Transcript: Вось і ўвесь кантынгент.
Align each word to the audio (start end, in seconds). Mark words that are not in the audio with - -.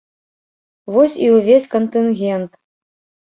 Вось 0.95 1.17
і 1.25 1.29
ўвесь 1.35 1.69
кантынгент. 1.75 2.51